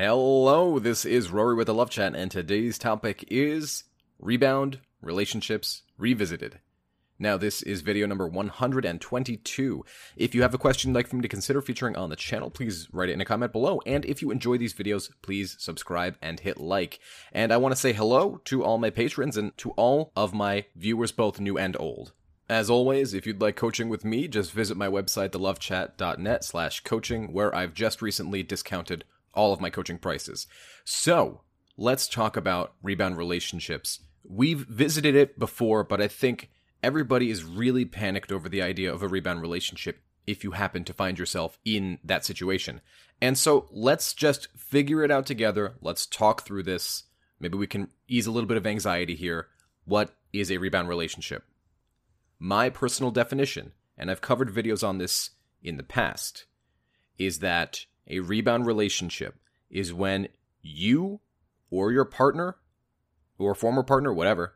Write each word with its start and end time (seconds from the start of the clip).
Hello, 0.00 0.78
this 0.78 1.04
is 1.04 1.32
Rory 1.32 1.56
with 1.56 1.66
the 1.66 1.74
Love 1.74 1.90
Chat, 1.90 2.14
and 2.14 2.30
today's 2.30 2.78
topic 2.78 3.24
is 3.26 3.82
rebound 4.20 4.78
relationships 5.02 5.82
revisited. 5.98 6.60
Now, 7.18 7.36
this 7.36 7.62
is 7.62 7.80
video 7.80 8.06
number 8.06 8.28
122. 8.28 9.84
If 10.16 10.36
you 10.36 10.42
have 10.42 10.54
a 10.54 10.58
question 10.58 10.90
you'd 10.90 10.94
like 10.94 11.08
for 11.08 11.16
me 11.16 11.22
to 11.22 11.28
consider 11.28 11.60
featuring 11.60 11.96
on 11.96 12.10
the 12.10 12.14
channel, 12.14 12.48
please 12.48 12.86
write 12.92 13.08
it 13.08 13.14
in 13.14 13.20
a 13.20 13.24
comment 13.24 13.50
below. 13.50 13.80
And 13.86 14.04
if 14.04 14.22
you 14.22 14.30
enjoy 14.30 14.56
these 14.56 14.72
videos, 14.72 15.10
please 15.20 15.56
subscribe 15.58 16.16
and 16.22 16.38
hit 16.38 16.58
like. 16.58 17.00
And 17.32 17.52
I 17.52 17.56
want 17.56 17.72
to 17.72 17.80
say 17.80 17.92
hello 17.92 18.40
to 18.44 18.62
all 18.62 18.78
my 18.78 18.90
patrons 18.90 19.36
and 19.36 19.56
to 19.58 19.72
all 19.72 20.12
of 20.14 20.32
my 20.32 20.66
viewers, 20.76 21.10
both 21.10 21.40
new 21.40 21.58
and 21.58 21.76
old. 21.80 22.12
As 22.48 22.70
always, 22.70 23.14
if 23.14 23.26
you'd 23.26 23.42
like 23.42 23.56
coaching 23.56 23.88
with 23.88 24.04
me, 24.04 24.28
just 24.28 24.52
visit 24.52 24.76
my 24.76 24.86
website, 24.86 25.30
thelovechat.net 25.30 26.44
slash 26.44 26.84
coaching, 26.84 27.32
where 27.32 27.52
I've 27.52 27.74
just 27.74 28.00
recently 28.00 28.44
discounted 28.44 29.04
all 29.38 29.52
of 29.52 29.60
my 29.60 29.70
coaching 29.70 29.98
prices. 29.98 30.48
So, 30.84 31.42
let's 31.76 32.08
talk 32.08 32.36
about 32.36 32.74
rebound 32.82 33.16
relationships. 33.16 34.00
We've 34.24 34.66
visited 34.66 35.14
it 35.14 35.38
before, 35.38 35.84
but 35.84 36.00
I 36.00 36.08
think 36.08 36.50
everybody 36.82 37.30
is 37.30 37.44
really 37.44 37.84
panicked 37.84 38.32
over 38.32 38.48
the 38.48 38.62
idea 38.62 38.92
of 38.92 39.00
a 39.00 39.08
rebound 39.08 39.40
relationship 39.40 40.00
if 40.26 40.42
you 40.42 40.50
happen 40.50 40.82
to 40.84 40.92
find 40.92 41.20
yourself 41.20 41.56
in 41.64 42.00
that 42.02 42.24
situation. 42.24 42.80
And 43.22 43.38
so 43.38 43.68
let's 43.70 44.12
just 44.12 44.48
figure 44.56 45.04
it 45.04 45.10
out 45.12 45.24
together. 45.24 45.74
Let's 45.80 46.04
talk 46.04 46.42
through 46.42 46.64
this. 46.64 47.04
Maybe 47.38 47.56
we 47.56 47.68
can 47.68 47.88
ease 48.08 48.26
a 48.26 48.32
little 48.32 48.48
bit 48.48 48.56
of 48.56 48.66
anxiety 48.66 49.14
here. 49.14 49.46
What 49.84 50.16
is 50.32 50.50
a 50.50 50.58
rebound 50.58 50.88
relationship? 50.88 51.44
My 52.40 52.70
personal 52.70 53.12
definition, 53.12 53.70
and 53.96 54.10
I've 54.10 54.20
covered 54.20 54.52
videos 54.52 54.86
on 54.86 54.98
this 54.98 55.30
in 55.62 55.76
the 55.76 55.84
past, 55.84 56.46
is 57.18 57.38
that 57.38 57.86
a 58.08 58.20
rebound 58.20 58.66
relationship 58.66 59.36
is 59.70 59.92
when 59.92 60.28
you 60.62 61.20
or 61.70 61.92
your 61.92 62.04
partner 62.04 62.56
or 63.38 63.54
former 63.54 63.82
partner, 63.82 64.12
whatever, 64.12 64.54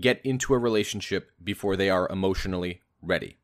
get 0.00 0.20
into 0.24 0.54
a 0.54 0.58
relationship 0.58 1.30
before 1.42 1.76
they 1.76 1.90
are 1.90 2.08
emotionally 2.08 2.82
ready. 3.00 3.38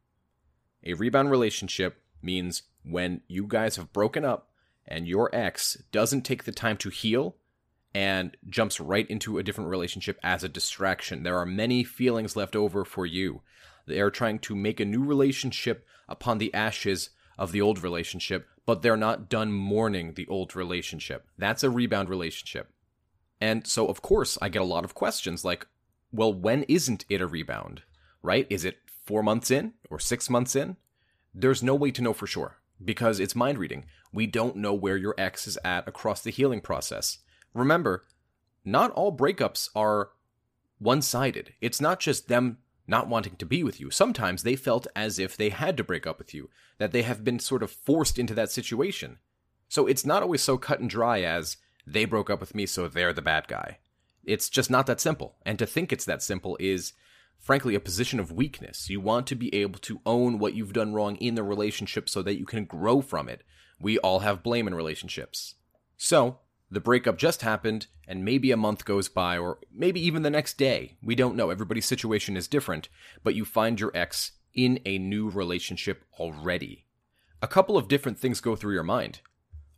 A 0.85 0.95
rebound 0.95 1.31
relationship 1.31 2.03
means 2.23 2.63
when 2.83 3.21
you 3.29 3.47
guys 3.47 3.77
have 3.77 3.93
broken 3.93 4.25
up 4.25 4.51
and 4.87 5.07
your 5.07 5.35
ex 5.35 5.77
doesn't 5.93 6.23
take 6.23 6.45
the 6.45 6.53
time 6.53 6.77
to 6.79 6.91
heal 6.91 7.37
and 7.95 8.37
jumps 8.49 8.81
right 8.81 9.09
into 9.09 9.39
a 9.39 9.43
different 9.43 9.71
relationship 9.71 10.19
as 10.23 10.43
a 10.43 10.49
distraction. 10.49 11.23
There 11.23 11.39
are 11.39 11.47
many 11.47 11.85
feelings 11.85 12.37
left 12.37 12.57
over 12.57 12.85
for 12.85 13.07
you. 13.07 13.43
They 13.87 14.01
are 14.01 14.11
trying 14.11 14.41
to 14.41 14.57
make 14.57 14.81
a 14.81 14.85
new 14.85 15.05
relationship 15.05 15.87
upon 16.09 16.39
the 16.39 16.53
ashes 16.53 17.11
of 17.39 17.53
the 17.53 17.61
old 17.61 17.83
relationship, 17.83 18.49
but 18.67 18.83
they're 18.83 18.97
not 18.97 19.29
done 19.29 19.53
mourning 19.53 20.15
the 20.15 20.27
old 20.29 20.57
relationship. 20.57 21.27
That's 21.37 21.63
a 21.63 21.71
rebound 21.71 22.09
relationship. 22.09 22.71
And 23.41 23.67
so, 23.67 23.87
of 23.87 24.01
course, 24.01 24.39
I 24.41 24.49
get 24.49 24.63
a 24.63 24.67
lot 24.67 24.85
of 24.85 24.95
questions 24.95 25.45
like, 25.45 25.67
well, 26.13 26.33
when 26.33 26.63
isn't 26.65 27.05
it 27.09 27.21
a 27.21 27.27
rebound? 27.27 27.83
Right? 28.23 28.47
Is 28.49 28.65
it 28.65 28.79
four 29.05 29.23
months 29.23 29.51
in 29.51 29.75
or 29.91 29.99
six 29.99 30.31
months 30.31 30.57
in? 30.57 30.77
There's 31.35 31.63
no 31.63 31.75
way 31.75 31.91
to 31.91 32.03
know 32.03 32.13
for 32.13 32.27
sure 32.27 32.57
because 32.83 33.21
it's 33.21 33.35
mind 33.35 33.59
reading. 33.59 33.85
We 34.13 34.27
don't 34.27 34.57
know 34.57 34.73
where 34.73 34.97
your 34.97 35.15
ex 35.19 35.47
is 35.47 35.59
at 35.65 35.87
across 35.89 36.23
the 36.23 36.31
healing 36.31 36.61
process. 36.61 37.19
Remember, 37.53 38.05
not 38.65 38.93
all 38.93 39.15
breakups 39.15 39.69
are 39.75 40.11
one 40.79 41.03
sided. 41.03 41.55
It's 41.61 41.81
not 41.81 42.01
just 42.01 42.29
them 42.29 42.59
not 42.87 43.09
wanting 43.09 43.37
to 43.37 43.47
be 43.47 43.63
with 43.63 43.81
you. 43.81 43.91
Sometimes 43.91 44.43
they 44.43 44.57
felt 44.57 44.87
as 44.95 45.19
if 45.19 45.37
they 45.37 45.49
had 45.49 45.77
to 45.77 45.85
break 45.85 46.07
up 46.07 46.19
with 46.19 46.35
you, 46.35 46.51
that 46.79 46.93
they 46.93 47.03
have 47.03 47.25
been 47.25 47.39
sort 47.39 47.63
of 47.63 47.71
forced 47.71 48.19
into 48.19 48.35
that 48.35 48.51
situation. 48.51 49.19
So 49.69 49.87
it's 49.87 50.05
not 50.05 50.23
always 50.23 50.43
so 50.43 50.59
cut 50.59 50.81
and 50.81 50.91
dry 50.91 51.23
as 51.23 51.57
they 51.87 52.05
broke 52.05 52.31
up 52.31 52.41
with 52.41 52.55
me, 52.55 52.67
so 52.67 52.89
they're 52.89 53.13
the 53.13 53.23
bad 53.23 53.49
guy. 53.49 53.79
It's 54.25 54.49
just 54.49 54.71
not 54.71 54.87
that 54.87 55.01
simple. 55.01 55.37
And 55.45 55.59
to 55.59 55.67
think 55.67 55.93
it's 55.93 56.05
that 56.05 56.23
simple 56.23 56.57
is, 56.61 56.93
frankly, 57.39 57.75
a 57.75 57.81
position 57.81 58.21
of 58.21 58.33
weakness. 58.33 58.89
You 58.89 59.01
want 59.01 59.27
to 59.29 59.35
be 59.35 59.55
able 59.55 59.79
to 59.81 60.01
own 60.07 60.39
what 60.39 60.55
you've 60.55 60.73
done 60.73 60.95
wrong 60.95 61.17
in 61.17 61.35
the 61.35 61.43
relationship 61.43 62.09
so 62.09 62.23
that 62.23 62.39
you 62.39 62.47
can 62.47 62.65
grow 62.65 63.01
from 63.01 63.29
it. 63.29 63.43
We 63.79 63.99
all 63.99 64.21
have 64.21 64.43
blame 64.43 64.67
in 64.67 64.75
relationships. 64.75 65.57
So, 65.97 66.39
the 66.75 66.81
breakup 66.81 67.19
just 67.19 67.43
happened, 67.43 67.87
and 68.07 68.25
maybe 68.25 68.51
a 68.51 68.57
month 68.57 68.85
goes 68.85 69.09
by, 69.09 69.39
or 69.39 69.59
maybe 69.73 70.01
even 70.01 70.23
the 70.23 70.31
next 70.31 70.59
day. 70.59 70.97
We 71.03 71.15
don't 71.15 71.37
know. 71.37 71.51
Everybody's 71.51 71.87
situation 71.87 72.37
is 72.37 72.49
different, 72.49 72.89
but 73.23 73.35
you 73.35 73.45
find 73.45 73.79
your 73.79 73.93
ex 73.95 74.33
in 74.55 74.81
a 74.85 74.99
new 74.99 75.29
relationship 75.29 76.05
already. 76.19 76.85
A 77.43 77.49
couple 77.49 77.77
of 77.77 77.89
different 77.89 78.19
things 78.19 78.41
go 78.41 78.57
through 78.57 78.75
your 78.75 78.83
mind. 78.83 79.21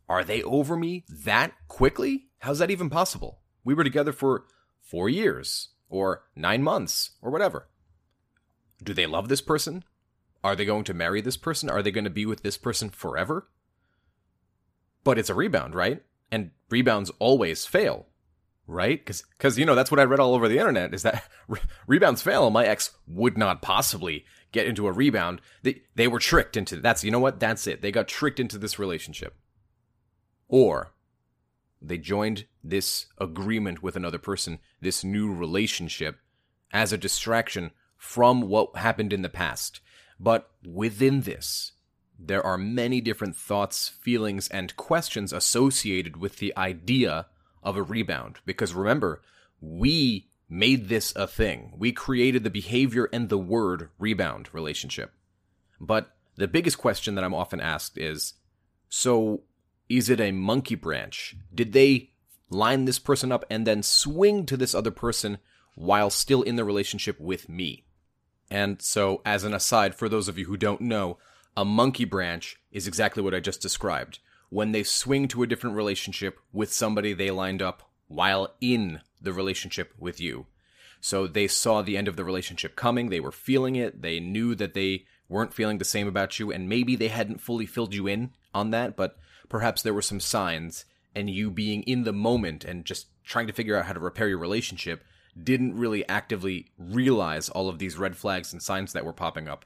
Are 0.09 0.23
they 0.23 0.41
over 0.43 0.77
me 0.77 1.03
that 1.09 1.53
quickly? 1.67 2.27
How's 2.39 2.59
that 2.59 2.71
even 2.71 2.89
possible? 2.89 3.39
We 3.63 3.73
were 3.73 3.83
together 3.83 4.13
for 4.13 4.45
four 4.79 5.09
years, 5.09 5.69
or 5.89 6.23
nine 6.35 6.63
months, 6.63 7.11
or 7.21 7.29
whatever. 7.29 7.67
Do 8.83 8.93
they 8.93 9.05
love 9.05 9.27
this 9.27 9.41
person? 9.41 9.83
Are 10.43 10.55
they 10.55 10.65
going 10.65 10.85
to 10.85 10.93
marry 10.93 11.19
this 11.19 11.37
person? 11.37 11.69
Are 11.69 11.81
they 11.81 11.91
going 11.91 12.03
to 12.05 12.09
be 12.09 12.25
with 12.25 12.43
this 12.43 12.57
person 12.57 12.89
forever? 12.89 13.49
But 15.03 15.17
it's 15.17 15.29
a 15.29 15.35
rebound, 15.35 15.75
right? 15.75 16.03
And 16.31 16.51
rebounds 16.69 17.11
always 17.19 17.65
fail, 17.65 18.07
right? 18.65 18.99
Because, 18.99 19.23
because 19.37 19.57
you 19.57 19.65
know, 19.65 19.75
that's 19.75 19.91
what 19.91 19.99
I 19.99 20.03
read 20.03 20.19
all 20.19 20.33
over 20.33 20.47
the 20.47 20.59
internet 20.59 20.93
is 20.93 21.03
that 21.03 21.23
re- 21.47 21.59
rebounds 21.87 22.21
fail. 22.21 22.49
My 22.49 22.65
ex 22.65 22.91
would 23.07 23.37
not 23.37 23.61
possibly 23.61 24.25
get 24.51 24.67
into 24.67 24.87
a 24.87 24.91
rebound. 24.91 25.41
They, 25.63 25.81
they 25.95 26.07
were 26.07 26.19
tricked 26.19 26.57
into 26.57 26.77
that's, 26.77 27.03
you 27.03 27.11
know 27.11 27.19
what? 27.19 27.39
That's 27.39 27.67
it. 27.67 27.81
They 27.81 27.91
got 27.91 28.07
tricked 28.07 28.39
into 28.39 28.57
this 28.57 28.79
relationship. 28.79 29.35
Or 30.47 30.93
they 31.81 31.97
joined 31.97 32.45
this 32.63 33.07
agreement 33.19 33.83
with 33.83 33.95
another 33.95 34.17
person, 34.17 34.59
this 34.81 35.03
new 35.03 35.33
relationship, 35.33 36.17
as 36.71 36.91
a 36.91 36.97
distraction 36.97 37.71
from 37.95 38.41
what 38.41 38.75
happened 38.75 39.13
in 39.13 39.21
the 39.21 39.29
past. 39.29 39.81
But 40.19 40.49
within 40.65 41.21
this, 41.21 41.73
there 42.19 42.45
are 42.45 42.57
many 42.57 43.01
different 43.01 43.35
thoughts, 43.35 43.89
feelings, 43.89 44.47
and 44.49 44.75
questions 44.75 45.31
associated 45.31 46.17
with 46.17 46.37
the 46.37 46.55
idea 46.57 47.27
of 47.63 47.77
a 47.77 47.83
rebound. 47.83 48.39
Because 48.45 48.73
remember, 48.73 49.21
we 49.61 50.27
made 50.49 50.89
this 50.89 51.15
a 51.15 51.27
thing. 51.27 51.73
We 51.77 51.91
created 51.91 52.43
the 52.43 52.49
behavior 52.49 53.09
and 53.11 53.29
the 53.29 53.37
word 53.37 53.89
rebound 53.99 54.49
relationship. 54.53 55.13
But 55.79 56.15
the 56.35 56.47
biggest 56.47 56.77
question 56.77 57.15
that 57.15 57.23
I'm 57.23 57.33
often 57.33 57.59
asked 57.59 57.97
is 57.97 58.33
so 58.89 59.41
is 59.89 60.09
it 60.09 60.19
a 60.19 60.31
monkey 60.31 60.75
branch? 60.75 61.35
Did 61.53 61.73
they 61.73 62.11
line 62.49 62.85
this 62.85 62.99
person 62.99 63.31
up 63.31 63.45
and 63.49 63.65
then 63.65 63.83
swing 63.83 64.45
to 64.45 64.57
this 64.57 64.75
other 64.75 64.91
person 64.91 65.37
while 65.75 66.09
still 66.09 66.41
in 66.41 66.55
the 66.55 66.65
relationship 66.65 67.19
with 67.19 67.47
me? 67.49 67.85
And 68.49 68.81
so, 68.81 69.21
as 69.25 69.43
an 69.43 69.53
aside, 69.53 69.95
for 69.95 70.07
those 70.07 70.27
of 70.27 70.37
you 70.37 70.45
who 70.45 70.55
don't 70.55 70.81
know, 70.81 71.17
a 71.57 71.65
monkey 71.65 72.05
branch 72.05 72.55
is 72.71 72.87
exactly 72.87 73.23
what 73.23 73.33
I 73.33 73.39
just 73.39 73.61
described. 73.61 74.19
When 74.49 74.71
they 74.71 74.83
swing 74.83 75.27
to 75.29 75.41
a 75.41 75.47
different 75.47 75.75
relationship 75.75 76.39
with 76.53 76.71
somebody 76.71 77.13
they 77.13 77.31
lined 77.31 77.63
up 77.63 77.89
while 78.07 78.53
in 78.61 79.01
the 79.19 79.33
relationship 79.33 79.91
with 79.97 80.21
you. 80.21 80.45
So 81.01 81.25
they 81.25 81.47
saw 81.47 81.81
the 81.81 81.97
end 81.97 82.07
of 82.07 82.15
the 82.15 82.23
relationship 82.23 82.75
coming, 82.75 83.09
they 83.09 83.19
were 83.19 83.31
feeling 83.31 83.75
it, 83.75 84.03
they 84.03 84.19
knew 84.19 84.53
that 84.53 84.75
they 84.75 85.05
weren't 85.27 85.53
feeling 85.53 85.79
the 85.79 85.85
same 85.85 86.07
about 86.07 86.39
you, 86.39 86.51
and 86.51 86.69
maybe 86.69 86.95
they 86.95 87.07
hadn't 87.07 87.41
fully 87.41 87.65
filled 87.65 87.93
you 87.93 88.05
in 88.05 88.31
on 88.53 88.69
that, 88.69 88.95
but 88.95 89.17
perhaps 89.49 89.81
there 89.81 89.93
were 89.93 90.01
some 90.01 90.19
signs, 90.19 90.85
and 91.15 91.29
you 91.29 91.49
being 91.49 91.81
in 91.83 92.03
the 92.03 92.13
moment 92.13 92.63
and 92.65 92.85
just 92.85 93.07
trying 93.23 93.47
to 93.47 93.53
figure 93.53 93.75
out 93.75 93.85
how 93.85 93.93
to 93.93 93.99
repair 93.99 94.27
your 94.27 94.37
relationship 94.37 95.03
didn't 95.41 95.75
really 95.75 96.07
actively 96.07 96.67
realize 96.77 97.49
all 97.49 97.67
of 97.67 97.79
these 97.79 97.97
red 97.97 98.15
flags 98.15 98.53
and 98.53 98.61
signs 98.61 98.93
that 98.93 99.05
were 99.05 99.13
popping 99.13 99.47
up. 99.47 99.65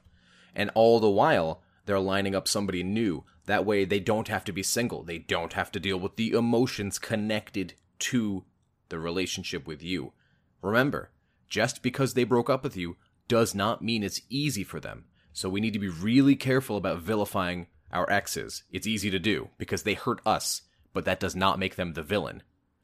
And 0.54 0.70
all 0.74 0.98
the 0.98 1.10
while, 1.10 1.62
they're 1.84 2.00
lining 2.00 2.34
up 2.34 2.46
somebody 2.46 2.82
new. 2.82 3.24
That 3.46 3.66
way, 3.66 3.84
they 3.84 4.00
don't 4.00 4.28
have 4.28 4.44
to 4.44 4.52
be 4.52 4.62
single. 4.62 5.02
They 5.02 5.18
don't 5.18 5.54
have 5.54 5.72
to 5.72 5.80
deal 5.80 5.98
with 5.98 6.16
the 6.16 6.32
emotions 6.32 6.98
connected 6.98 7.74
to 8.00 8.44
the 8.88 8.98
relationship 8.98 9.66
with 9.66 9.82
you. 9.82 10.12
Remember, 10.60 11.10
just 11.48 11.82
because 11.82 12.14
they 12.14 12.24
broke 12.24 12.48
up 12.48 12.62
with 12.62 12.76
you 12.76 12.96
does 13.28 13.54
not 13.54 13.82
mean 13.82 14.02
it's 14.02 14.20
easy 14.28 14.64
for 14.64 14.80
them. 14.80 15.06
So 15.32 15.48
we 15.48 15.60
need 15.60 15.72
to 15.72 15.78
be 15.78 15.88
really 15.88 16.36
careful 16.36 16.76
about 16.76 17.00
vilifying 17.00 17.66
our 17.92 18.10
exes. 18.10 18.62
It's 18.70 18.86
easy 18.86 19.10
to 19.10 19.18
do 19.18 19.48
because 19.58 19.82
they 19.82 19.94
hurt 19.94 20.20
us, 20.26 20.62
but 20.92 21.04
that 21.04 21.20
does 21.20 21.34
not 21.34 21.58
make 21.58 21.76
them 21.76 21.94
the 21.94 22.02
villain. 22.02 22.42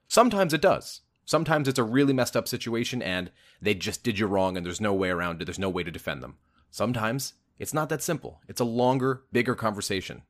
Sometimes 0.08 0.52
it 0.52 0.62
does. 0.62 1.02
Sometimes 1.24 1.68
it's 1.68 1.78
a 1.78 1.84
really 1.84 2.14
messed 2.14 2.36
up 2.36 2.48
situation 2.48 3.02
and 3.02 3.30
they 3.60 3.74
just 3.74 4.02
did 4.02 4.18
you 4.18 4.26
wrong 4.26 4.56
and 4.56 4.64
there's 4.64 4.80
no 4.80 4.94
way 4.94 5.10
around 5.10 5.42
it. 5.42 5.44
There's 5.44 5.58
no 5.58 5.68
way 5.68 5.82
to 5.82 5.90
defend 5.90 6.22
them. 6.22 6.38
Sometimes 6.70 7.34
it's 7.58 7.74
not 7.74 7.88
that 7.88 8.02
simple. 8.02 8.40
It's 8.48 8.60
a 8.60 8.64
longer, 8.64 9.22
bigger 9.32 9.54
conversation. 9.54 10.22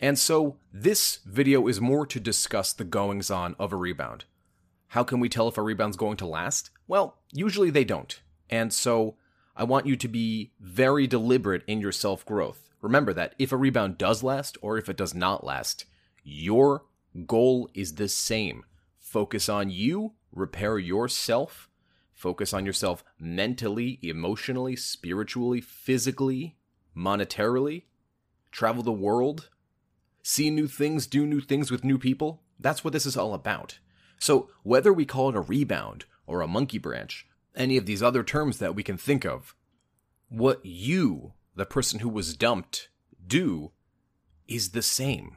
And 0.00 0.18
so 0.18 0.56
this 0.72 1.20
video 1.24 1.68
is 1.68 1.80
more 1.80 2.06
to 2.06 2.18
discuss 2.18 2.72
the 2.72 2.84
goings 2.84 3.30
on 3.30 3.54
of 3.58 3.72
a 3.72 3.76
rebound. 3.76 4.24
How 4.88 5.04
can 5.04 5.20
we 5.20 5.28
tell 5.28 5.48
if 5.48 5.56
a 5.56 5.62
rebound's 5.62 5.96
going 5.96 6.16
to 6.18 6.26
last? 6.26 6.70
Well, 6.86 7.18
usually 7.32 7.70
they 7.70 7.84
don't. 7.84 8.20
And 8.50 8.72
so 8.72 9.16
I 9.56 9.64
want 9.64 9.86
you 9.86 9.96
to 9.96 10.08
be 10.08 10.52
very 10.60 11.06
deliberate 11.06 11.62
in 11.66 11.80
your 11.80 11.92
self 11.92 12.26
growth. 12.26 12.68
Remember 12.80 13.12
that 13.12 13.34
if 13.38 13.52
a 13.52 13.56
rebound 13.56 13.96
does 13.96 14.22
last 14.22 14.58
or 14.60 14.76
if 14.76 14.88
it 14.88 14.96
does 14.96 15.14
not 15.14 15.44
last, 15.44 15.84
your 16.24 16.84
goal 17.26 17.70
is 17.74 17.94
the 17.94 18.08
same. 18.08 18.64
Focus 18.98 19.48
on 19.48 19.70
you, 19.70 20.14
repair 20.32 20.78
yourself, 20.78 21.68
focus 22.22 22.54
on 22.54 22.64
yourself 22.64 23.02
mentally, 23.18 23.98
emotionally, 24.00 24.76
spiritually, 24.76 25.60
physically, 25.60 26.56
monetarily, 26.96 27.82
travel 28.52 28.84
the 28.84 28.92
world, 28.92 29.48
see 30.22 30.48
new 30.48 30.68
things, 30.68 31.08
do 31.08 31.26
new 31.26 31.40
things 31.40 31.70
with 31.70 31.82
new 31.82 31.98
people. 31.98 32.40
That's 32.60 32.84
what 32.84 32.92
this 32.92 33.06
is 33.06 33.16
all 33.16 33.34
about. 33.34 33.80
So, 34.20 34.48
whether 34.62 34.92
we 34.92 35.04
call 35.04 35.30
it 35.30 35.36
a 35.36 35.40
rebound 35.40 36.04
or 36.28 36.40
a 36.40 36.46
monkey 36.46 36.78
branch, 36.78 37.26
any 37.56 37.76
of 37.76 37.86
these 37.86 38.04
other 38.04 38.22
terms 38.22 38.58
that 38.58 38.76
we 38.76 38.84
can 38.84 38.96
think 38.96 39.26
of, 39.26 39.56
what 40.28 40.64
you, 40.64 41.32
the 41.56 41.66
person 41.66 41.98
who 41.98 42.08
was 42.08 42.36
dumped, 42.36 42.88
do 43.26 43.72
is 44.46 44.70
the 44.70 44.82
same. 44.82 45.36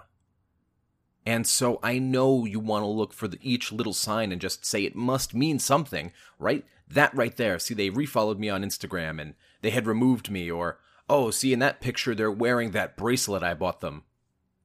And 1.26 1.48
so 1.48 1.80
I 1.82 1.98
know 1.98 2.46
you 2.46 2.60
want 2.60 2.84
to 2.84 2.88
look 2.88 3.12
for 3.12 3.28
the, 3.28 3.40
each 3.42 3.72
little 3.72 3.94
sign 3.94 4.32
and 4.32 4.40
just 4.40 4.66
say 4.66 4.84
it 4.84 4.96
must 4.96 5.34
mean 5.34 5.58
something, 5.58 6.12
right? 6.38 6.64
That 6.88 7.16
right 7.16 7.36
there. 7.36 7.60
See, 7.60 7.74
they 7.74 7.90
refollowed 7.90 8.38
me 8.38 8.50
on 8.50 8.64
Instagram 8.64 9.22
and 9.22 9.34
they 9.62 9.72
had 9.72 9.88
removed 9.88 10.30
me, 10.30 10.52
or, 10.52 10.80
oh, 11.10 11.32
see, 11.32 11.52
in 11.52 11.60
that 11.60 11.82
picture, 11.82 12.14
they're 12.14 12.32
wearing 12.32 12.72
that 12.72 12.96
bracelet 12.96 13.44
I 13.44 13.54
bought 13.54 13.82
them. 13.82 14.04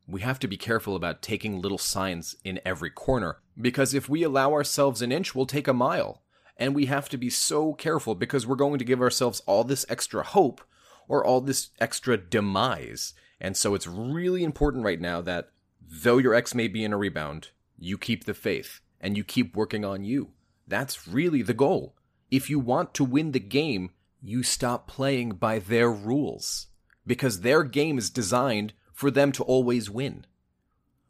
We 0.07 0.21
have 0.21 0.39
to 0.41 0.49
be 0.49 0.57
careful 0.57 0.97
about 0.97 1.23
taking 1.23 1.61
little 1.61 1.79
signs 1.79 2.37
in 2.45 2.61
every 2.65 2.91
corner, 2.91 3.39
because 3.59 3.95
if 3.95 4.09
we 4.09 4.23
allow 4.23 4.53
ourselves 4.53 5.03
an 5.03 5.13
inch, 5.13 5.35
we'll 5.35 5.47
take 5.47 5.69
a 5.69 5.73
mile. 5.73 6.23
And 6.57 6.75
we 6.75 6.87
have 6.87 7.09
to 7.09 7.17
be 7.17 7.31
so 7.31 7.73
careful 7.73 8.15
because 8.15 8.47
we're 8.47 8.57
going 8.57 8.79
to 8.79 8.85
give 8.85 9.01
ourselves 9.01 9.41
all 9.47 9.65
this 9.65 9.87
extra 9.89 10.23
hope 10.23 10.61
or 11.09 11.25
all 11.25 11.41
this 11.41 11.71
extra 11.81 12.19
demise. 12.19 13.15
And 13.41 13.57
so 13.57 13.75
it's 13.75 13.87
really 13.87 14.45
important 14.45 14.85
right 14.85 15.01
now 15.01 15.23
that 15.23 15.51
though 15.81 16.19
your 16.19 16.35
ex 16.35 16.55
may 16.55 16.69
be 16.69 16.85
in 16.85 16.93
a 16.93 16.99
rebound, 16.99 17.49
you 17.79 17.97
keep 17.97 18.25
the 18.25 18.35
faith 18.35 18.81
and 19.01 19.17
you 19.17 19.25
keep 19.25 19.57
working 19.57 19.87
on 19.87 20.05
you. 20.05 20.33
That's 20.69 21.09
really 21.09 21.41
the 21.41 21.55
goal. 21.55 21.95
If 22.31 22.49
you 22.49 22.59
want 22.59 22.95
to 22.95 23.05
win 23.05 23.33
the 23.33 23.41
game, 23.41 23.91
you 24.23 24.43
stop 24.43 24.87
playing 24.87 25.31
by 25.33 25.59
their 25.59 25.91
rules 25.91 26.69
because 27.07 27.41
their 27.41 27.65
game 27.65 27.99
is 27.99 28.11
designed 28.11 28.73
for 28.93 29.11
them 29.11 29.33
to 29.33 29.43
always 29.43 29.91
win. 29.91 30.27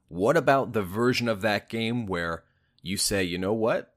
What 0.09 0.37
about 0.37 0.73
the 0.73 0.83
version 0.83 1.29
of 1.29 1.43
that 1.43 1.69
game 1.69 2.07
where 2.07 2.45
you 2.83 2.97
say, 2.97 3.23
you 3.23 3.39
know 3.39 3.53
what? 3.53 3.95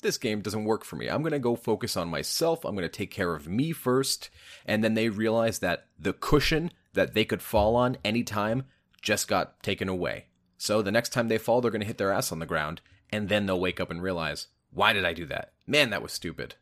This 0.00 0.18
game 0.18 0.40
doesn't 0.40 0.64
work 0.64 0.84
for 0.84 0.96
me. 0.96 1.08
I'm 1.08 1.22
going 1.22 1.32
to 1.32 1.38
go 1.38 1.56
focus 1.56 1.96
on 1.96 2.08
myself. 2.08 2.64
I'm 2.64 2.74
going 2.74 2.82
to 2.82 2.88
take 2.88 3.10
care 3.10 3.34
of 3.34 3.48
me 3.48 3.72
first. 3.72 4.30
And 4.64 4.82
then 4.82 4.94
they 4.94 5.08
realize 5.08 5.58
that 5.58 5.86
the 5.98 6.12
cushion 6.12 6.72
that 6.94 7.14
they 7.14 7.24
could 7.24 7.42
fall 7.42 7.76
on 7.76 7.96
anytime 8.04 8.64
just 9.02 9.28
got 9.28 9.62
taken 9.62 9.88
away. 9.88 10.26
So 10.56 10.82
the 10.82 10.92
next 10.92 11.10
time 11.10 11.28
they 11.28 11.38
fall, 11.38 11.60
they're 11.60 11.70
going 11.70 11.80
to 11.80 11.86
hit 11.86 11.98
their 11.98 12.12
ass 12.12 12.32
on 12.32 12.40
the 12.40 12.46
ground, 12.46 12.80
and 13.10 13.28
then 13.28 13.46
they'll 13.46 13.60
wake 13.60 13.80
up 13.80 13.90
and 13.90 14.02
realize, 14.02 14.48
why 14.72 14.92
did 14.92 15.04
I 15.04 15.12
do 15.12 15.26
that? 15.26 15.52
Man, 15.66 15.90
that 15.90 16.02
was 16.02 16.12
stupid. 16.12 16.54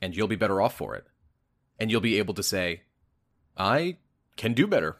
And 0.00 0.16
you'll 0.16 0.28
be 0.28 0.36
better 0.36 0.60
off 0.60 0.76
for 0.76 0.94
it. 0.94 1.06
And 1.78 1.90
you'll 1.90 2.00
be 2.00 2.18
able 2.18 2.34
to 2.34 2.42
say, 2.42 2.82
I 3.56 3.96
can 4.36 4.54
do 4.54 4.66
better. 4.66 4.98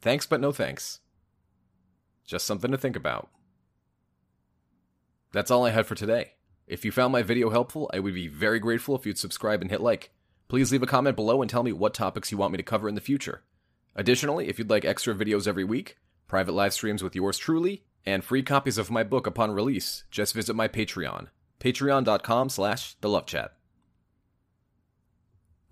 Thanks, 0.00 0.26
but 0.26 0.40
no 0.40 0.52
thanks. 0.52 1.00
Just 2.26 2.46
something 2.46 2.70
to 2.70 2.78
think 2.78 2.96
about. 2.96 3.28
That's 5.32 5.50
all 5.50 5.66
I 5.66 5.70
had 5.70 5.86
for 5.86 5.94
today. 5.94 6.32
If 6.66 6.84
you 6.84 6.92
found 6.92 7.12
my 7.12 7.22
video 7.22 7.50
helpful, 7.50 7.90
I 7.92 7.98
would 7.98 8.14
be 8.14 8.28
very 8.28 8.60
grateful 8.60 8.94
if 8.94 9.06
you'd 9.06 9.18
subscribe 9.18 9.62
and 9.62 9.70
hit 9.70 9.80
like. 9.80 10.10
Please 10.48 10.70
leave 10.72 10.82
a 10.82 10.86
comment 10.86 11.16
below 11.16 11.42
and 11.42 11.50
tell 11.50 11.62
me 11.62 11.72
what 11.72 11.94
topics 11.94 12.30
you 12.30 12.38
want 12.38 12.52
me 12.52 12.56
to 12.58 12.62
cover 12.62 12.88
in 12.88 12.94
the 12.94 13.00
future. 13.00 13.42
Additionally, 13.94 14.48
if 14.48 14.58
you'd 14.58 14.70
like 14.70 14.84
extra 14.84 15.14
videos 15.14 15.48
every 15.48 15.64
week, 15.64 15.96
private 16.26 16.52
live 16.52 16.72
streams 16.72 17.02
with 17.02 17.14
yours 17.14 17.38
truly, 17.38 17.84
and 18.06 18.22
free 18.22 18.42
copies 18.42 18.78
of 18.78 18.90
my 18.90 19.02
book 19.02 19.26
upon 19.26 19.50
release, 19.50 20.04
just 20.10 20.34
visit 20.34 20.54
my 20.54 20.68
Patreon, 20.68 21.28
patreon.com 21.60 22.48
slash 22.48 22.96
the 23.00 23.08
love 23.08 23.26
chat. 23.26 23.52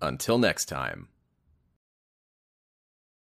Until 0.01 0.37
next 0.37 0.65
time. 0.65 1.07